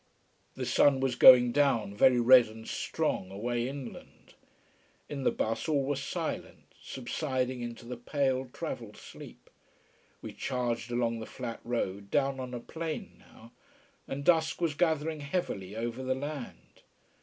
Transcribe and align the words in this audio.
The 0.55 0.65
sun 0.65 0.99
was 0.99 1.13
going 1.13 1.51
down, 1.51 1.93
very 1.93 2.19
red 2.19 2.47
and 2.47 2.67
strong, 2.67 3.29
away 3.29 3.67
inland. 3.69 4.33
In 5.07 5.21
the 5.21 5.29
bus 5.31 5.69
all 5.69 5.83
were 5.83 5.95
silent, 5.95 6.73
subsiding 6.81 7.61
into 7.61 7.85
the 7.85 7.97
pale 7.97 8.45
travel 8.51 8.95
sleep. 8.95 9.47
We 10.19 10.33
charged 10.33 10.89
along 10.89 11.19
the 11.19 11.27
flat 11.27 11.59
road, 11.63 12.09
down 12.09 12.39
on 12.39 12.55
a 12.55 12.59
plain 12.59 13.17
now. 13.31 13.51
And 14.07 14.25
dusk 14.25 14.59
was 14.59 14.73
gathering 14.73 15.19
heavily 15.19 15.75
over 15.75 16.01
the 16.01 16.15
land. 16.15 16.81